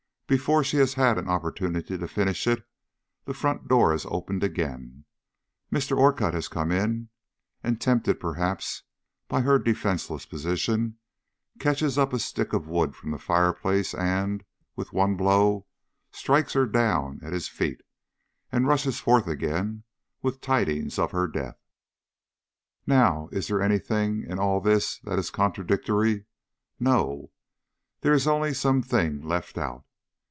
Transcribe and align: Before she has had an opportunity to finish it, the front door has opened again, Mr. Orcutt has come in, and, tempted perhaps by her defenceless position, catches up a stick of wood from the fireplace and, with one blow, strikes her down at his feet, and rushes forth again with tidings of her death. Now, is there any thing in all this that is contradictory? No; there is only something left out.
Before 0.31 0.63
she 0.63 0.77
has 0.77 0.93
had 0.93 1.17
an 1.17 1.27
opportunity 1.27 1.97
to 1.97 2.07
finish 2.07 2.47
it, 2.47 2.65
the 3.25 3.33
front 3.33 3.67
door 3.67 3.91
has 3.91 4.05
opened 4.07 4.45
again, 4.45 5.03
Mr. 5.69 5.97
Orcutt 5.97 6.33
has 6.33 6.47
come 6.47 6.71
in, 6.71 7.09
and, 7.61 7.81
tempted 7.81 8.17
perhaps 8.17 8.83
by 9.27 9.41
her 9.41 9.59
defenceless 9.59 10.25
position, 10.25 10.97
catches 11.59 11.97
up 11.97 12.13
a 12.13 12.19
stick 12.19 12.53
of 12.53 12.65
wood 12.65 12.95
from 12.95 13.11
the 13.11 13.19
fireplace 13.19 13.93
and, 13.93 14.45
with 14.73 14.93
one 14.93 15.17
blow, 15.17 15.65
strikes 16.11 16.53
her 16.53 16.65
down 16.65 17.19
at 17.21 17.33
his 17.33 17.49
feet, 17.49 17.81
and 18.53 18.67
rushes 18.69 19.01
forth 19.01 19.27
again 19.27 19.83
with 20.21 20.39
tidings 20.39 20.97
of 20.97 21.11
her 21.11 21.27
death. 21.27 21.57
Now, 22.87 23.27
is 23.33 23.47
there 23.49 23.61
any 23.61 23.79
thing 23.79 24.23
in 24.25 24.39
all 24.39 24.61
this 24.61 24.97
that 24.99 25.19
is 25.19 25.29
contradictory? 25.29 26.23
No; 26.79 27.31
there 27.99 28.13
is 28.13 28.27
only 28.27 28.53
something 28.53 29.19
left 29.27 29.57
out. 29.57 29.83